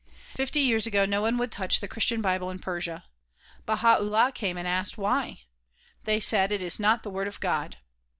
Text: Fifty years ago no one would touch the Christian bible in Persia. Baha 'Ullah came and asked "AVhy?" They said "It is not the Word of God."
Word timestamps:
Fifty 0.35 0.61
years 0.61 0.87
ago 0.87 1.05
no 1.05 1.21
one 1.21 1.37
would 1.37 1.51
touch 1.51 1.79
the 1.79 1.87
Christian 1.87 2.21
bible 2.21 2.49
in 2.49 2.57
Persia. 2.57 3.03
Baha 3.67 3.97
'Ullah 3.99 4.31
came 4.33 4.57
and 4.57 4.67
asked 4.67 4.95
"AVhy?" 4.95 5.41
They 6.05 6.19
said 6.19 6.51
"It 6.51 6.63
is 6.63 6.79
not 6.79 7.03
the 7.03 7.11
Word 7.11 7.27
of 7.27 7.39
God." 7.39 7.77